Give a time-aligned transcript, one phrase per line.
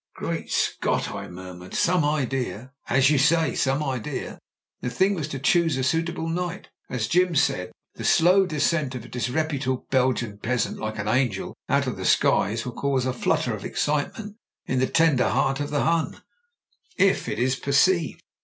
[0.11, 1.75] '* "Great Scot," I murmured.
[1.75, 4.39] "Some idea." "As you say— some idea.
[4.81, 6.69] The thing was to choose a suitable night.
[6.89, 11.85] As Jim said, *ihe slow descent of a disreputable Belgian peasant like an angel out
[11.85, 15.69] of the skies will cause a flutter of excitement in the ten der heart of
[15.69, 16.23] the Hun
[16.97, 18.23] if it is perceived.